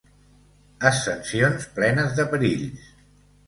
Ascensions 0.91 1.69
plenes 1.77 2.19
de 2.21 2.29
perills. 2.35 2.93